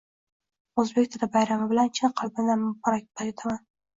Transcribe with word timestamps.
Oʻzbek 0.83 1.09
tili 1.15 1.27
bayrami 1.35 1.67
bilan 1.73 1.91
chin 1.99 2.15
qalbimdan 2.21 2.61
muborakbod 2.63 3.31
etaman. 3.35 3.63